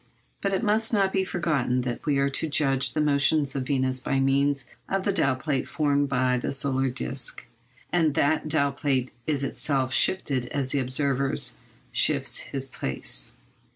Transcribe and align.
But 0.41 0.51
it 0.51 0.63
must 0.63 0.91
not 0.91 1.13
be 1.13 1.23
forgotten 1.23 1.81
that 1.81 2.07
we 2.07 2.17
are 2.17 2.27
to 2.29 2.47
judge 2.49 2.93
the 2.93 3.01
motions 3.01 3.55
of 3.55 3.67
Venus 3.67 3.99
by 4.01 4.19
means 4.19 4.65
of 4.89 5.03
the 5.03 5.13
dial 5.13 5.35
plate 5.35 5.67
formed 5.67 6.09
by 6.09 6.39
the 6.39 6.51
solar 6.51 6.89
disc, 6.89 7.45
and 7.93 8.15
that 8.15 8.47
dial 8.47 8.71
plate 8.71 9.11
is 9.27 9.43
itself 9.43 9.93
shifted 9.93 10.47
as 10.47 10.69
the 10.69 10.79
observer 10.79 11.35
shifts 11.93 12.37
his 12.39 12.67
place. 12.67 13.31